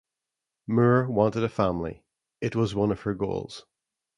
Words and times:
Moore 0.65 1.07
wanted 1.07 1.43
a 1.43 1.47
family; 1.47 2.03
it 2.39 2.55
was 2.55 2.73
one 2.73 2.91
of 2.91 3.01
her 3.01 3.13
goals. 3.13 3.67